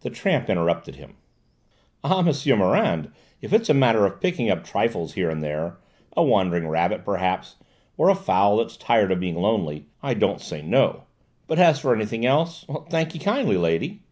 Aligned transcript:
The 0.00 0.10
tramp 0.10 0.50
interrupted 0.50 0.96
him. 0.96 1.14
"Ah, 2.02 2.22
M'sieu 2.22 2.56
Morand, 2.56 3.12
if 3.40 3.52
it's 3.52 3.68
a 3.68 3.72
matter 3.72 4.04
of 4.04 4.20
picking 4.20 4.50
up 4.50 4.64
trifles 4.64 5.12
here 5.12 5.30
and 5.30 5.44
there, 5.44 5.78
a 6.16 6.24
wandering 6.24 6.66
rabbit, 6.66 7.04
perhaps, 7.04 7.54
or 7.96 8.08
a 8.08 8.16
fowl 8.16 8.56
that's 8.56 8.76
tired 8.76 9.12
of 9.12 9.20
being 9.20 9.36
lonely, 9.36 9.86
I 10.02 10.14
don't 10.14 10.40
say 10.40 10.60
no; 10.60 11.04
but 11.46 11.60
as 11.60 11.78
for 11.78 11.94
anything 11.94 12.26
else 12.26 12.64
thank'ee 12.88 13.20
kindly, 13.20 13.56
lady." 13.56 14.02